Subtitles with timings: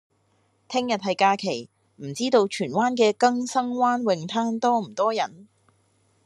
[0.67, 5.47] 聽日係假期，唔知道荃灣嘅更生灣泳灘多唔多人？